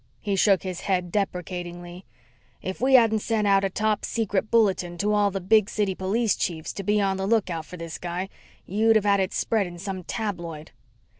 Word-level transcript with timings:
He 0.19 0.35
shook 0.35 0.63
his 0.63 0.81
head 0.81 1.11
deprecatingly. 1.11 2.05
"If 2.59 2.81
we 2.81 2.95
hadn't 2.95 3.19
sent 3.19 3.45
out 3.45 3.63
a 3.63 3.69
top 3.69 4.03
secret 4.03 4.49
bulletin 4.49 4.97
to 4.97 5.13
all 5.13 5.29
the 5.29 5.39
big 5.39 5.69
city 5.69 5.93
police 5.93 6.35
chiefs 6.35 6.73
to 6.73 6.81
be 6.83 6.99
on 6.99 7.17
the 7.17 7.27
lookout 7.27 7.67
for 7.67 7.77
this 7.77 7.99
guy 7.99 8.27
you'd 8.65 8.95
have 8.95 9.05
had 9.05 9.19
it 9.19 9.31
spread 9.31 9.67
in 9.67 9.77
some 9.77 10.03
tabloid." 10.03 10.71